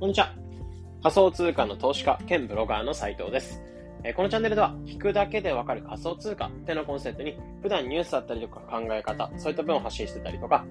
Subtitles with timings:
[0.00, 0.32] こんにちは。
[1.02, 3.62] 仮想通貨の投資家兼ブロガーの斉藤です。
[4.16, 10.64] このチャンネルでは、聞くだけでわかる仮想通貨ってのコンセプトに、普段ニュースだったりとか考え方、そういった分を発信してたりとか、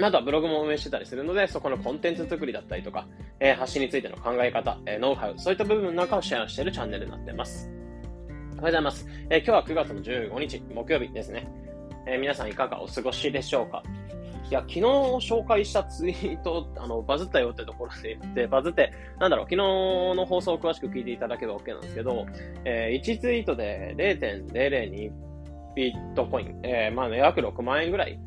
[0.00, 3.06] あとはブログも運営してたりするので、そこのコンテンツ作りだったりとか、
[3.40, 7.70] え、発信についての考え方、え、ノウハウ、そういった部分なんかをシェアしているチャンネルになっています。
[7.70, 9.06] おはようございます。
[9.28, 11.46] え、今日は9月の15日、木曜日ですね。
[12.06, 13.82] え皆さんいかがお過ごしでしょうか？
[14.48, 22.26] いや、昨日紹介したツイート、あの、バズったよってところで言って、バズって、なんだろう、昨日の放送を詳しく聞いていただければ OK なんですけど、
[22.64, 25.10] えー、1ツイートで0.002
[25.74, 28.18] ビットコイン、えー、まあ、ね、約6万円ぐらい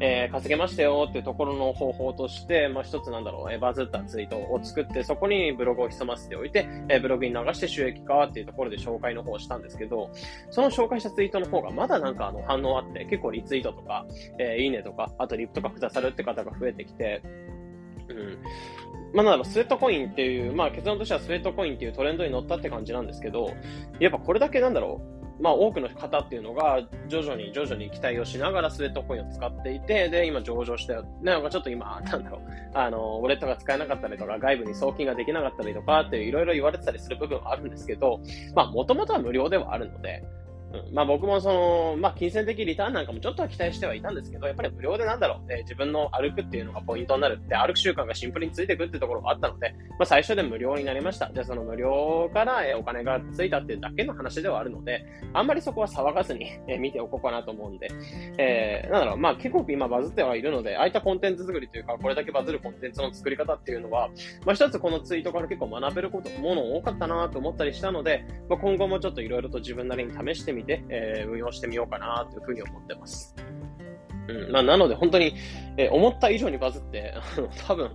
[0.00, 10.10] えー、稼げましたよっていうところの方法として、まあ、一つなんだろう、えー、バズったツイートを作って、そこにブログを潜ませておいて、えー、ブログに流して収益化っていうところで紹介の方をしたんですけど、
[10.50, 14.06] その紹介したツイートの方がまだなんかあの反応あって、結構リツイートとか、
[14.38, 17.22] え、いいねとか、あとリップとかくださるって方が増えてきて、
[18.08, 18.38] うん。
[19.14, 23.52] まあ、なんだろう、スウェットコインっていう、まあ結論としてはスウェットコインっていうトレンドに乗ったって感じなんですけど、
[24.00, 31.04] やっぱこれだけなんだろう、まあ、多くの方っていうのが、徐々に徐々に期待をしながらスウェットコインを使っていて、で、今上場したよ。
[31.22, 32.40] なんかちょっと今、 なんだろう、
[32.74, 38.20] あの、ウォレットが使えなかったりとか、外部に送金ができなかったりとかっていろいろ言われてたりする部分はあるんですけど、
[38.54, 40.24] まあ、もともとは無料ではあるので、
[40.92, 47.38] まあ僕もその、まあ金銭的リターンなんかもちょっとは期待してはいたんですけど、やっぱり無料でなんだろう、えー、自分の歩くっていうのがポイントになる。
[47.38, 51.30] って、歩く習慣がシンプルについてくってところがあったので、まあ最初で無料になりました。
[51.32, 57.88] じゃあその無料から、え、お金がついたっていうだけの話ではあるので、あんまりそこは騒がずに、え、見ておこうかなと思うんで、
[58.38, 64.08] えー、なんだろう、まあ結構今バズってはいるので、ああいったコンテンツ作りというか、これだけバズるコンテンツの作り方っていうのは、
[64.44, 73.34] まあ一つこのツイートから結構学べること、もの多かったなと思ったりしたので、まあ今後もちょっといろいろと自分なりに試してみて、えー運用してみようかなというふうに思ってます。
[74.28, 74.52] うん。
[74.52, 75.34] まあ、なので本当に、
[75.76, 77.14] えー、思った以上にバズって、
[77.66, 77.90] 多分、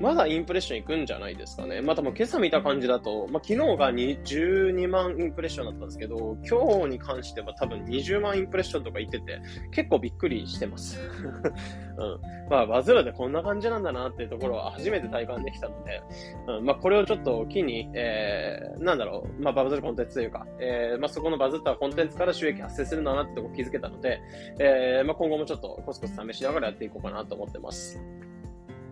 [0.00, 1.80] まだインプレッションいくんじゃないですかね。
[1.80, 10.98] まあ多分今朝見た感じだと、まあ昨日が12万インプレッションだったんですけど、今日に関しては多分20万インプレッションとか言ってて、結構びっくりしてます。
[11.22, 12.48] うん。
[12.50, 16.02] まあバズるでこんな感じなんだなっていうところは初めて体感できたので、
[16.48, 16.64] うん。
[16.64, 24.20] まあこれをちょっと機に、えー、なんだろう、まあバズるコンテンツというか、えー、まあそこのバズったコンテンツから収益発生するんだなってとこ気づけたので、
[24.58, 28.00] えー、まあ今後もちょっとコツコツ試しながらやっていこうかなと思ってます。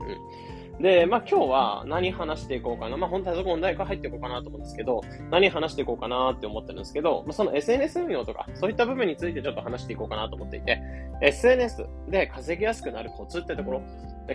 [0.01, 0.60] うん。
[0.81, 2.97] で、まあ今日は何話していこうかな。
[2.97, 10.81] まあ本当はそこ問題か入っていこうかなと思うんですけど、何話していこうかなって思ってるんですけど、まあ、その SNS 運用とか、そういった部分についてちょっと話していこうかなと思っていて、
[11.21, 13.83] SNS で稼ぎやすくなるコツってところ、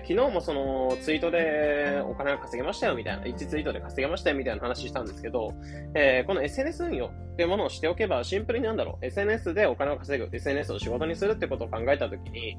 [0.02, 5.54] 昨日もそのツイートでお金が稼げましたよみたいな、1ツイートで稼げましたよみたいな話したんですけど、
[5.96, 12.58] えー、この SNS 運用っていうものをしておけばシンプルになんだろう、SNS でお金を稼ぐ、SNS を仕事にするってことを考えたときに、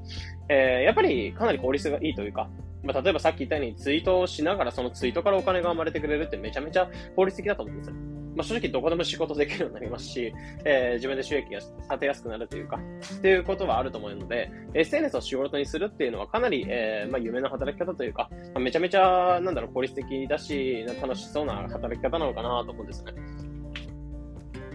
[0.49, 2.49] えー、やっぱりかなり効率がいいというか、
[2.83, 8.16] まあ、例えばさっき言ったようにツイートをしながらそのツイートからお金が生まれてくれるってめちゃめちゃ効率的だと思うんですよ。
[8.37, 10.31] まあ、正直どこでも仕事できるようになりますし、
[10.63, 12.79] えー、自分で収益が立てやすくなるというか、
[13.17, 23.13] っていうことはあると思うので、SNS を仕事にするっていうのはかなり、えー、まあ、夢の働き方というか、まあ、めちゃめちゃ、なんだろう、効率的だし、楽しそうな働き方なのかなと思うんですね。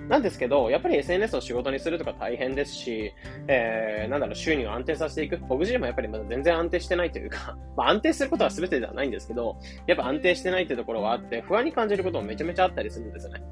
[0.08, 3.12] なんですけど、やっぱり SNS を仕事にするとか大変ですし、
[3.48, 5.38] えー、なんだろう、収入を安定させていく。
[5.48, 13.42] 僕自身もやっぱりまだ全然安定してないというか、 まあ安定することは全てではないんですけど、やっぱ安定してないっていうところはあって、不安に感じることもめちゃめちゃあったりするんですよね。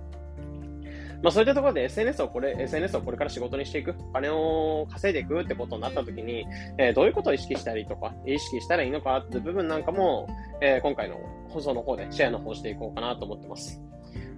[1.22, 6.47] まあそういったところで SNS をこれ、SNS をこれから仕事にしていく、お金を稼いでいくってことになったときに、
[6.78, 10.28] えー、どういうことを意識したりとか、意識したらいいのかっていう部分なんかも、
[10.62, 11.16] えー、今回の
[11.49, 13.83] 放送の方でシェアの方していこうかなと思ってます。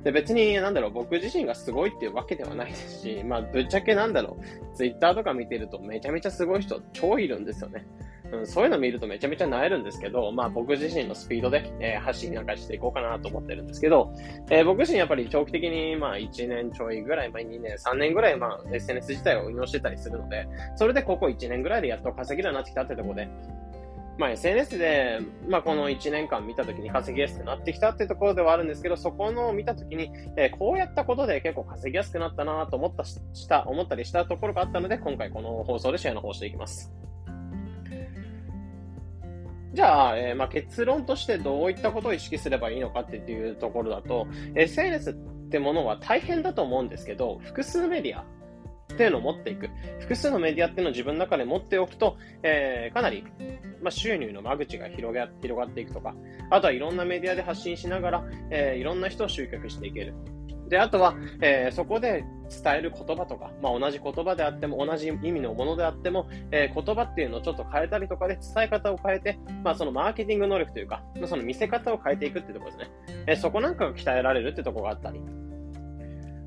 [0.05, 7.87] で、別に、なんだろう、僕自身がすごいっていうわけではないですし、まあ、ぶっちゃけなんだろう、ツイッターとか見てるとめちゃめちゃすごい人超いるんですよね。
[8.33, 14.13] うん、そういうの見るとめちゃめちゃ萎えるんですけど、まあ僕自身のスピードで、えー、発信なんかしていこうかなと思ってるんですけど、
[14.51, 23.29] えー、僕自身やっぱり長期的にまあ1年ちょいぐらい、まあ2年、3年ぐらいまあ SNS 自体を運用してたりするので、それでここ1年ぐらいでやっと稼げるようになってきたってところで、
[24.19, 33.17] まあ、SNS で、まあ、この1年間見たときに稼ぎやすくなってきたっていうところではあるんですけど、そこの見たときに、えー、こうやったことで結構稼ぎやすくなったなと思ったし
[33.49, 36.93] た、思ったりしたところがあったので、今回この放送でシェアの方していきます。
[39.73, 45.15] じゃあ、えー、まあ、結論としてどういったことを意識すればいいのかっていうところだと、SNS っ
[45.49, 48.25] てものは大変だと思うんですけど、複数メディア
[48.93, 49.71] っていうのを持っていく。
[50.01, 53.25] 複数のメディアっていうのを自分の中で持っておくと、えー、かなり、
[53.83, 56.15] まあ、収入の間口が広が広がっていくとか、
[56.51, 60.15] あとはいろんなメディアで発信しながら、えー、いろんな人を集客していける。
[60.69, 72.91] で、あとは、えー、そこで伝える言葉とか、まあ、同じ言葉であっても、同じ意味のものであっても、えー、言葉っていうのをちょっと変えたりとかで伝え方を変えて、まあ、そのマーケティング能力というか、その見せ方を変えていくってところですね。
[73.27, 75.21] えー、そこなんかが鍛えられるってところがあったり、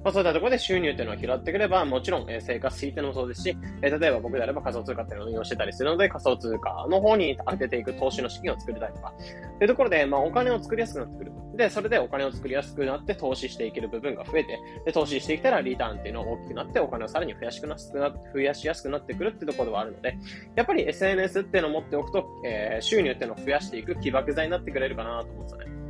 [0.06, 9.12] まあ、そういったところで収入っていうのを拾ってくれば、もちろん、え、生活費ってのもそうですし、え、例えば僕であれば仮想通貨っていうのを運用してたりするので、仮想通貨の方に当てていく投資の資金を作りたいとか、
[9.58, 11.32] というところで、まあ、お金を作りやすくなってくる。
[11.56, 20.20] で、それでお金を作りやすくなって投資していける部分が増えて、で、投資していったらリターンっていうのが大きくなって、お金をさらに増やしくな増やしやすくなってくるってところではあるので、
[20.56, 25.85] やっぱり SNS っていうのを持っておくと、えー、収入っていうのを増やしていく起爆剤になってくれるかなと思うんですよね。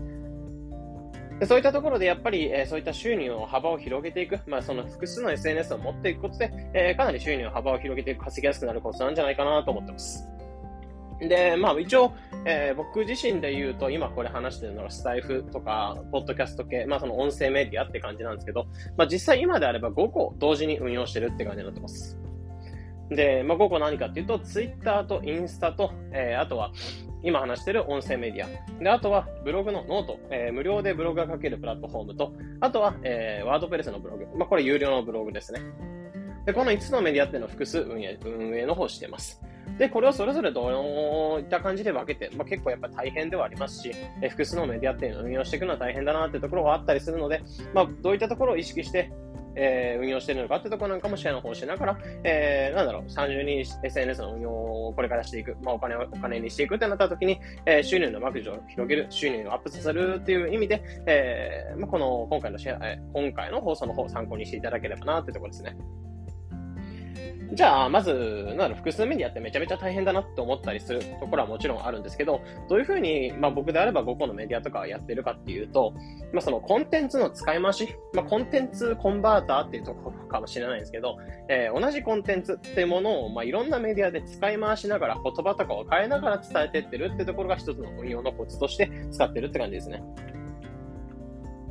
[1.44, 10.30] そういったところでやっぱり、えー、そういった収入の幅を広げていく、まあ、その複数の SNS を持っていくことで、えー、かなり収入の幅を広げていく、稼ぎやすくなるコツなんじゃないかなと思ってます。
[11.20, 12.14] で、まあ一応、
[12.46, 18.66] えー、僕自身で言うと、今これ話してるのがスタイフとか、ポッドキャスト系、まあその音声メディアって感じなんですけど、
[18.98, 22.20] まあ実際今であれば5個同時に運用してるって感じになってます。
[23.10, 26.72] で、まあ5個何かっていうと、ツイッターとインスタと、えー、あとは、
[27.26, 28.84] 今話してる音声メディア。
[28.84, 34.28] で、あとはブログの note、えー、無料でブログが書けるプラットフォームと、あとは、えー、 WordPress のブログ。
[34.38, 35.60] まあ、これ有料のブログですね。
[36.46, 39.42] で、この5つのメディアっていうのを複数運営、運営の方してます。
[39.80, 40.68] で、これをそれぞれど
[41.38, 43.92] ういった感じで分けて、まあ、結構やっぱ大変ではありますし、
[44.22, 47.42] え複数のメディアっていうのを運用していくのは大変だなっていうところはあったりするので、
[47.74, 49.12] まあ、どういったところを意識して、
[49.56, 65.76] えー、運用しているのかってところなんかもシェアの方しながら、えー、なんだろう、30人 SNS の運用をこれからしていく、まあ、お金をお金にしていくってなった時に、えー、収入の間口を広げる、収入をアップさせるっていう意味で、えー、まあ、この今回のシェア、え今回の放送の方を参考にしていただければなってところですね。
[67.54, 68.14] じゃあ、まず、
[68.58, 75.94] なんだ複数メディアってめちゃめちゃ大変だなって思ったりするところはもちろんあるんですけど、どういうふうに、まあ僕であれば5個のメディアとかやってるかっていうと、
[76.34, 81.18] まあそのコンテンツの使い回し、まあコンテンツコンバーターっていうところかもしれないんですけど、
[81.50, 90.04] えー、同じコンテンツっていうものを、まあいろんなメディアで使い回しながら、言葉とかを変えながら伝えてってるってところが一つの運用のコツとして使ってるって感じですね。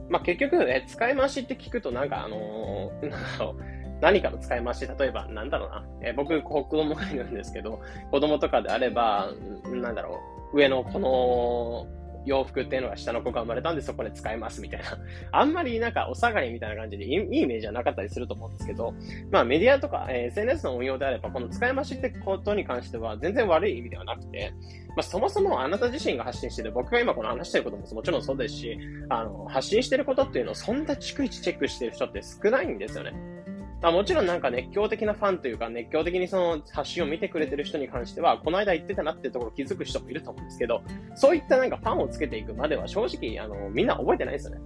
[0.08, 7.80] まあ結局、え使い回しって聞くとなんかあのー、なんだろう、何かの使い回し、例えば、なんだろうな、えー、僕、子供がいるんですけど、
[8.10, 9.30] 子供とかであれば、
[9.64, 10.20] なんだろ
[10.52, 11.86] う、上のこの
[12.26, 14.98] 洋服っていうのが下の子が生まれたんでそこで使いますみたいな。
[15.32, 18.94] あんまりなんかお下がりみたいな感じでいいイメージはなかったりすると思うんですけど、
[19.30, 24.52] まあメディアとか、え、SNS の運用であれば、この使い回しってことに関しては全然悪い意味ではなくて、
[24.88, 28.78] まあそもそもあなた自身が発信してる、僕が今この話してることももちろんそうですし、
[29.08, 33.33] あの、発信してることっていうのをそんな逐一チェックしてる人って少ないんですよね。
[33.84, 40.82] まあ、もちろんなんか熱狂的なファンというか、熱狂的にその発信を見てくれてる人に関しては、この間言ってたなっていうところ気づく人もいると思うんですけど、
[41.14, 44.62] そういったなんかファンをつけていくまでは正直、あの、みんな覚えてないですよね。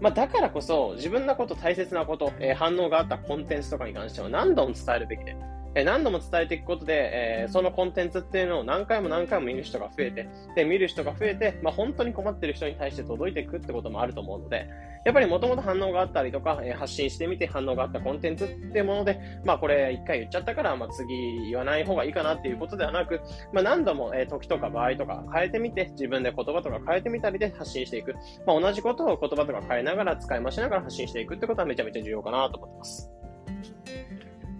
[0.00, 5.34] まあ、だからこそ、自分のこと、大切なこと、えー、反応があったコンテンツとかに関しては何度も伝えるべきで、
[5.74, 14.68] え何度も伝えていくことで、え、そのコンテンツっていうのを何回も何回も見る人が増えて、で、見る人が増えて、まあ、本当に困ってる人に対して届いていくってこともあると思うので、
[15.04, 23.20] やっぱりもともと反応があったりとか、え、発信してみて反応があったコンテンツっていうもので、まあこれ一回言っちゃったから、まあ次言わない方がいいかなっていうことではなく、
[23.52, 28.14] まあ何度も、え、時とか場合とか変えてみて、自分で言葉とか変えてみたりで発信していく。
[28.46, 33.10] まあ同じことを言葉とか変えながら使い回しながら発信していくってことはめちゃめちゃ重要かなと思ってます。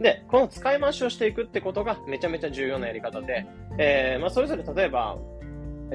[0.01, 3.47] で、この使い回しをしていくってことがめちゃめちゃ重要なやり方で、
[3.79, 5.19] えー、まあそれぞれ例えば、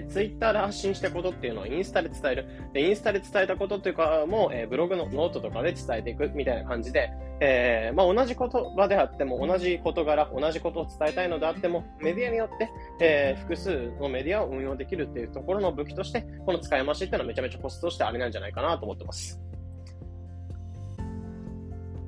[0.08, 2.46] ツイッターで発信したことっていうのをインスタで伝える。
[2.74, 12.70] で、インスタで伝えたことっていうかも、えー、ブログのノートとかで伝えていくみたいな感じで、えー、まあ、同じ言葉であっても、同じ事柄、同じことを伝えたいのであっても、メディアによって、
[13.02, 19.49] えー、複数のメディアを運用できるっていうところの武器として、この使い回しっていうのはめちゃめちゃコストとしてあれなんじゃないかなと思ってます。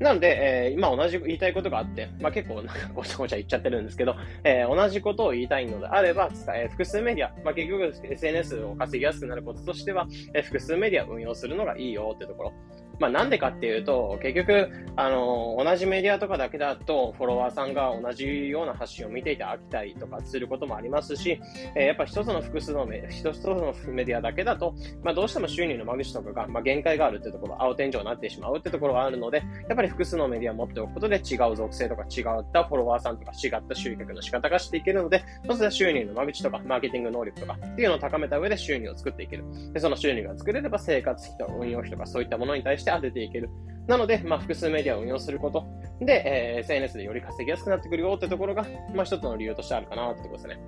[0.01, 12.53] なので、えー、今同じ言いたいことがあって、まあ、結構なんかごちゃごちゃ言っちゃってるんですけど、えー、同じことを言いたいのであれば、えー、複数メディア、まあ、結局 SNS を稼ぎやすくなることとしては、えー、複数メディアを運用するのがいいよってところ。
[13.01, 21.41] まあ、なんでかっていうと、結局、あの、同じメディアとかだけだと、フォロワーさんが同じような発信を見ていて飽きたりとかすることもありますし、
[21.75, 39.45] えー、やっぱ一つの複数のメ、一つのメディアだけだと、まあ、どうしても収入の間口とかが、まあ、限界があるってところ、青天井になってしまうってところがあるので、やっぱり複数のメディアを持っておくことで違う属性とか違ったフォロワーさんとか違った集客の仕方がしていけるので、そうすると収入の間口とか、マーケティング能力とかっていうのを高めた上で収入を作っていける。
[39.73, 43.49] で、その収入が作れれば生活費と運用費とかそういったものに対して当てていける。
[43.87, 45.65] なので、まあ、複数メディアを運用すること
[45.99, 50.59] で、えー、SNS でより稼ぎやすくなってくるよってところが、まあ、一つの理由としてあるかなってところですね。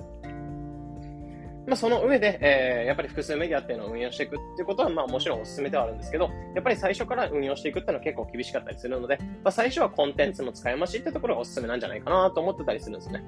[1.65, 13.24] まあ、その上で、えー、やっぱり複数メディアっていうのを運用していくっていうことは、まあもちろんお勧めではあるんですけど、やっぱり最初から運用していくっていうのは結構厳しかったりするので、まあ、最初はコンテンツの使い回しってところがお勧めなんじゃないかなと思ってたりするんですね。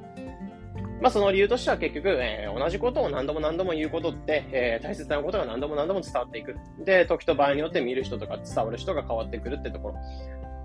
[1.01, 6.55] まあ、その理由としては結局、えー、同じことを何度も何度も言うことって、えー、大切なことが何度も何度も伝わっていく。
[6.85, 9.95] で、時と場合によって見る人とか伝わる人が変わってくるってところ。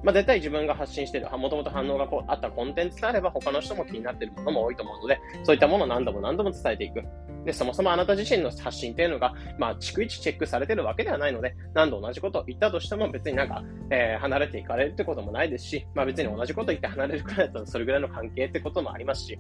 [0.03, 7.03] まあ、絶対自分が発信している、もともと反応がこうあったコンテンツであれば、他の人も気になっているものも多いと思うので、そういったものを何度も何度も伝えていく。
[7.45, 19.39] で、そもそもあなた自身の発信っていうのが、まあ、逐一チェックされてるわけではないので、何度同じことを言ったとしても別になんか、えー、離れていかれるってこともないですし、まあ別に同じこと言って離れるくらいだったらそれぐらいの関係ってこともありますし、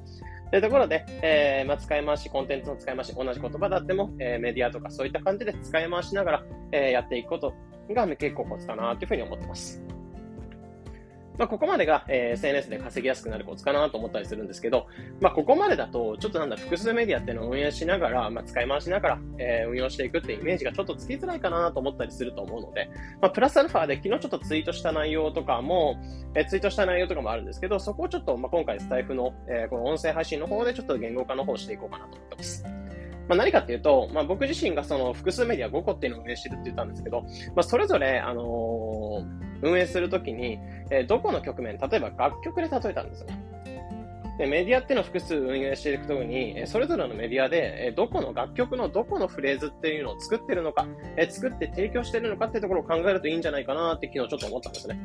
[0.50, 7.52] というところで、えー、まあ使い回し、コンテンツの使い回し、同じ言葉だっても、えー、メディアとかそういった感じで使い回しながら、えー、やっていくこと
[7.94, 9.89] が結構コツかなというふうに思ってます。
[11.40, 14.88] まあ、ここまでが、え、SNS で稼ぎやすくなるコツかなと思ったりするんですけど、
[15.22, 22.90] まあ、ここまでだと、ちょっとなんだ、複数メディアっていうのを運営しながら、まあ、使い回しながら、え、運用していくっていうイメージがちょっとつきづらいかなと思ったりすると思うので、
[23.22, 25.96] ま、プラスアルファで昨日ちょっとツイートした内容とかも、
[26.34, 32.79] え、ツイートした内容とかもあるんですけど、そこをちょっと、ま、今回スタイフの、え、この音声配信の方でちょっと言語化の方していこうかなと思ってます。
[33.30, 37.22] まあ、何かっていうと、まあ、僕自身がその複数メディア5個っていうのを運営してるって言ったんですけど、
[37.54, 40.58] まあ、それぞれ、あのー運営するときに、
[40.90, 43.49] えー、どこの局面、例えば楽曲で例えたんですよね。
[44.40, 50.86] で、メディアっていうのを複数運営していくときに、それぞれのメディアで、どこの楽曲のどこのフレーズっていうのを作ってるのか、
[51.28, 54.98] 作って提供してるのかっていうところを考えるといいんじゃないかなって昨日ちょっと思ったんですね。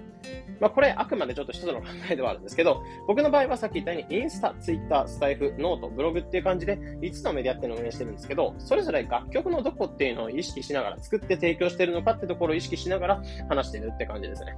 [0.61, 14.55] まあこれあくまでちょっと一つの考えではあるんですけど、僕の場合はさっき言ったようにインスタ、ツイッター、スタイフ、ノート、ブログっていう感じで5つのメディアっていうのを運営してるんですけど、それぞれ楽曲のどこっていうのを意識しながら作って提供してるのかってところを意識しながら話してるって感じですね。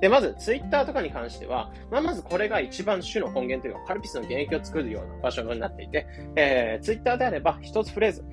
[0.00, 8.24] で、まず、ツイッターとかに関しては、まあ、まずこれが一番主の根源というか、カルピスの現役を作るような場所になっていて、えー、ツイッターであれば、一つフレーズ、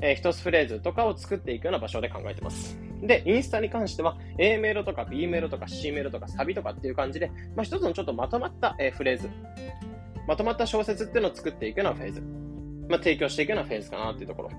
[0.00, 2.78] えー、一つフレーズとかを作っていくような場所で考えてます。
[3.02, 9.28] で、インスタに関しては、A メロとか B メロとか C メロとかサビとかっていう感じで、まあ、一つのちょっとまとまった、えー、フレーズ、
[10.26, 12.20] まとまった小説っていうのを作っていくようなフェーズ、
[12.88, 14.50] まあ、提供していくようなフェーズかなっていうところ。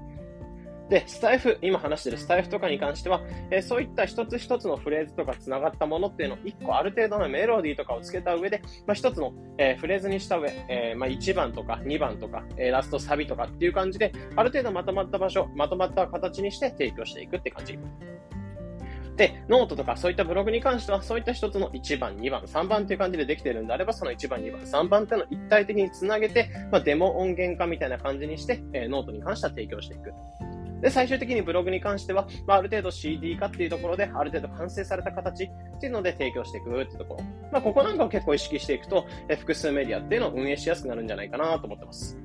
[0.90, 17.78] で、スタイフ、今話してるスタイフとかに関しては、えー、そういった一つ一つのフレーズとか繋がったものっていうのを一個ある程度のメロディーとかをつけた上で、まあ、一つの、えー、フレーズにした上、えー、まあ、1番とか2番とか、えラストサビとかっていう感じで、ある程度まとまった場所、まとまった形にして提供していくって感じ。
[19.18, 30.14] で、ノートとかそういったブログに関しては、そういった一つの1番、2番、3番っていう感じでできているんであれば、その1番、2番、3番っていうのを一体的につなげて、まあ、デモ音源化みたいな感じにして、え、ノートに関しては提供していく。
[30.82, 37.24] で、最終的にブログに関しては、まあ、ある程度 CD 化っていうところで、ある程度完成された形っていうので提供していくっていうところ。
[37.52, 42.18] まあ、ここなんかを結構意識していくと、え複数メディアっていうのを運営しやすくなるんじゃないかなと思ってます。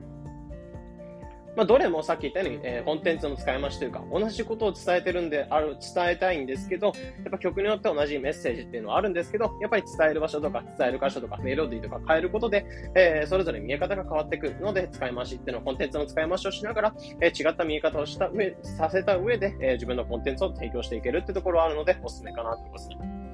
[1.54, 23.31] まあ、どれもさっき言ったように、えー、コンテンツの使い回しというか、同じことを伝えてるんで、ある、伝えたいんですけど、やっぱ曲によって同じメッセージっていうのはあるんですけど、やっぱり伝える場所とか、伝える箇所とか、メロディーとか変えることで、えー、それぞれ見え方が変わってくるので、使い回しっていうのはコンテンツの使い回しをしながら、えー、違った見え方をした上、させた上で、え、自分のコンテンツを提供していけるってところはあるので、おすすめかなと思います。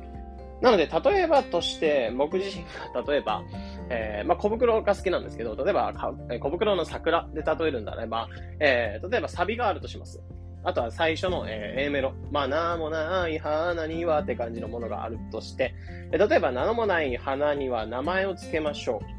[0.61, 3.43] なので、例えばとして、僕自身が例えば、
[3.91, 5.93] えー、まあ、小袋が好きなんですけど、例えば、
[6.41, 8.29] 小袋の桜で例えるんであれば、
[8.61, 10.21] えー、例えばサビがあるとします。
[10.65, 12.13] あとは最初の、えー、A メロ。
[12.33, 15.75] まあ、名もない花にはって感じのものがあるとして、
[16.11, 19.19] 例えば、名もない花には名前を付けましょう。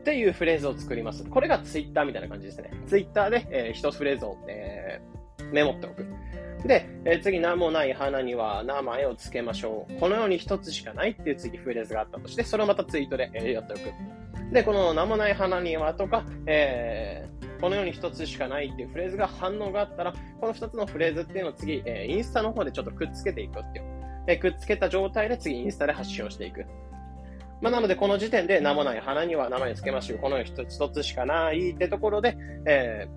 [0.00, 1.24] っていうフレーズを作ります。
[1.24, 2.72] これがツイッターみたいな感じですね。
[2.88, 6.04] ツイッターで、えー、一フレーズを、えー、メモっておく。
[6.66, 9.94] で、え、次、名もない花には名前を付けましょう。
[9.98, 14.52] このように一つしかないっていう次フレーズがあったとして、それをまたツイートで、え、やっておく。
[14.52, 23.84] で、この名もない花にはとか、えー、このように一つしかないっていうフレーズが反応があったら、この二つのフレーズっていうのを次、え、インスタの方でちょっとくっつけていくっていう。
[24.28, 26.64] え、くっつけた状態で次インスタで発信をしていく。
[27.60, 30.18] まあ、なので、この時点で名もない花には名前を付けましょう。
[30.18, 33.08] このように一つしかないってところで、え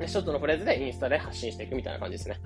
[0.00, 2.36] ー、一つのフレーズでインスタで発信していくみたいな感じですね。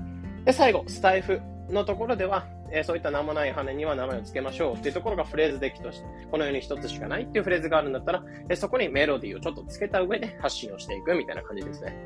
[0.46, 11.96] で、最後、スタイフのところでは、えー、そういった名もない羽には名前を付けましょうっていうところがフレーズできとして、このように一つしかないっていうフレーズがあるんだったら、えー、そこにメロディーをちょっと付けた上で発信をしていくみたいな感じですね。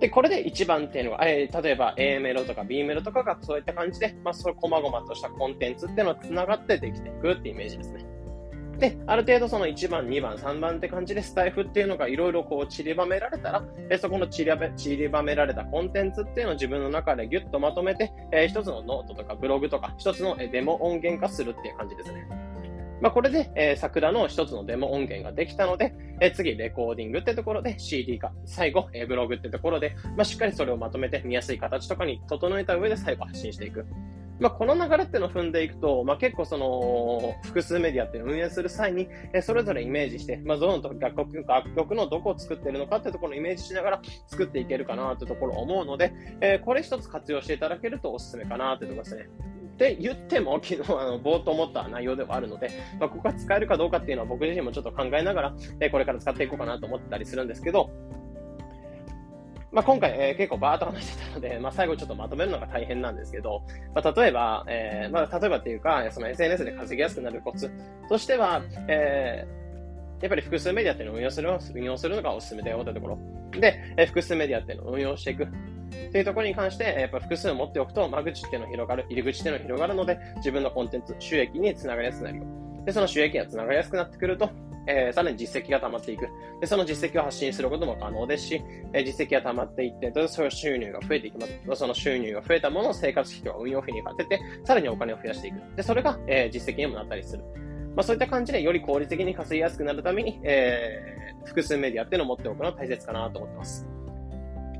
[0.00, 8.11] で、これで1番っていうのが、えー、例えば A メロとか B メロとかがそういった感じで、まあ、そういう細々としたコンテンツっていうのが繋がってできていくっていうイメージですね。
[8.82, 22.26] で、ある程度その1番、2番、3番って感じでスタイフっていうのがいろいろこう散りばめられたら、えそこの散りばめ散りばめられたコンテンツっていうのを自分の中でギュッとまとめて、えー、一つのノートとかブログとか、一つのデモ音源化するっていう感じですね。
[23.00, 33.86] まあ、これで、えー、桜の一つのデモ音源ができたので、えー、次、レコーディングってところで CD 化、最後、えー、ブログってところで、まあ、しっかりそれをまとめて見やすい形とかに整えた上で最後発信していく。
[34.42, 49.28] まあ、この流れっていうのを踏んでいくと、まあ、結構その、複数メディアっていうのを運営する際に、えそれぞれイメージして、まあ、どの楽曲、楽曲のどこを作ってるのかっていうところをイメージしながら作っていけるかなっていうところを思うので、えー、これ一つ活用していただけるとおすすめかなっていうところですね。
[49.74, 57.90] って言っても、昨日あの冒頭思った内容ではあるので、まあ、ここが使えるかどうかっていうのは僕自身もちょっと考えながら、えこれから使っていこうかなと思ったりするんですけど、
[59.72, 63.62] まあ、今回、えー、結構バーっと話してたので、まあ、最後ちょっとまとめるのが大変なんですけど、
[63.94, 67.70] まあ、例えば、えー、まあ、例えばっていうか、その SNS で稼ぎやすくなるコツ
[68.08, 73.18] としては、えー、やっぱり複数メディアっていうのを運用する運用するのがおすすめだよというところ。
[73.58, 75.44] で、えー、複数メディアっていうのを運用していく。
[75.44, 82.44] っていうところに関して、やっぱ複数持っておくと、間口っていうの広がる、入り口っていうの広がるので、自分のコンテンツ、収益につながりやすくなるよ。
[82.84, 84.50] で、その収益がつながりやすくなってくると、
[84.86, 86.28] えー、さらに実績が溜まっていく。
[86.60, 88.62] で、その実績を発信することも可能ですし、
[88.92, 91.80] えー、実績が溜まっていって、その収入が増えていきます。
[91.80, 95.76] その収入が増えたものを生活費とか運用費に当てて、さらにお金を増やしていく。
[95.76, 97.44] で、それが、えー、実績にもなったりする。
[97.94, 103.86] まあ、そういった感じでより効率的に稼ぎやすくなるために、えー、複数メディアっていうのを持っておくのは大切かなと思ってます。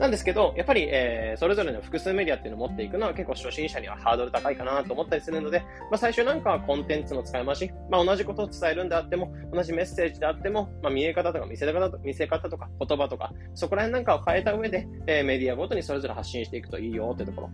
[0.02, 17.50] なんですけど、やっぱり、えー、それぞれの複数メディアっていうのを持っていくのは結構初心者にはハードル高いかなと思ったりするので、まあ、最初なんかはコンテンツの使い回し、まあ、同じことを伝えるんであっても、同じメッセージであっても、まあ、見え方とか見せ方と、見せ方とか言葉とか、そこら辺なんかを変えた上で、えー、メディアごとにそれぞれ発信していくといいよってところ。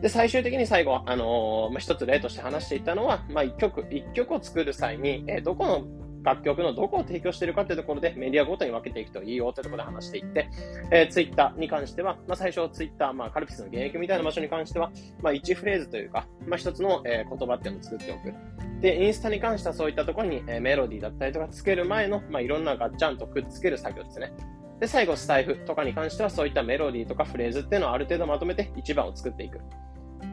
[0.00, 5.84] で、最終的に最後、あのー、まあ、一つ例として話していったのは、まあ、一曲、一曲を作る際に、えー、どこの
[6.22, 10.50] 楽曲のどこを提供しているかというところでメディアごとに分けていくといいよというところで話していって、
[10.90, 14.90] えー、ツイッターに関しては、まあ、最初ツイッター、まあ、カルピスの現役みたいな場所に関しては、
[15.22, 18.34] まあ、1フレーズというか、まあ、一つの、えー、言葉っていうのを作っておく。
[18.80, 24.32] で、インスタに関してはそういったところに、えー、メロディーだったりとかつける前の、まあ、いろんなガッチャンとくっつける作業ですね。
[24.80, 29.60] で、最後、スタエフとかに関してはそういったメロディーとかフレーズっていうのをある程度まとめて1番を作っていく。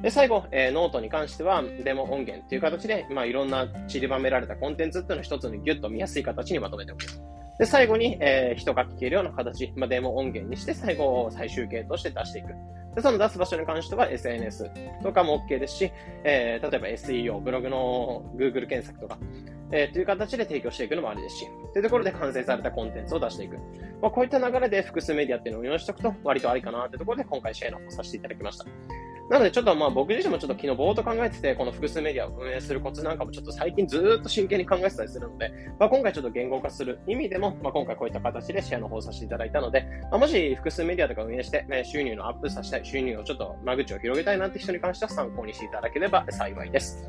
[0.01, 7.05] で、最後、えー、ノートに関しては、デモ音源っていう形で、まあ、いろんな散りばめられたコンテンツっていうのを一つにギュッと見やすい形にまとめておく。
[7.57, 12.49] で、最後に、えー、人が聞けるような形、まあ、デモ音源にして、最後、最終形として出していく。
[12.95, 14.71] で、その出す場所に関しては SNS
[15.03, 15.91] とかも OK ですし、
[16.23, 19.17] えー、例えば SEO、ブログの Google 検索とか、
[19.71, 23.57] えー、という形で提供していくのもありですし、というところで完成されたコンテンツを出していく。
[24.01, 28.65] まあ、こういった流れで複数メディアっていうのを運用しておくと割とありかなというところで今回シェアの方させていただきました。
[29.29, 47.05] なので、ちょっとまあ僕自身もちょっと昨日ぼーっと考えてて、この複数メディアを運営するコツなんかもちょっと最近ずーっと真剣に考えてたりするので、まあ、今回ちょっと言語化する意味でも、まあ、今回こういった形でシェアの方させていただいたので、まあ、もし複数メディアとか運営して、ね、収入のアップさせたい、収入をちょっと間口を広げたいなって人に関しては参考にしていただければ幸いです。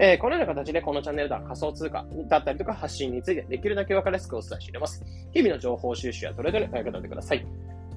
[0.00, 5.04] えー、このような形でこのチャンネルでは仮想通貨だったりとか発信についてできるだけ分かりやすくお伝えしています。
[5.32, 7.44] 日々の情報収集やトレードにお役立てください。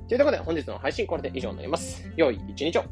[0.07, 2.11] というところで本日の配信これで以上になります。
[2.17, 2.85] 良い一日を。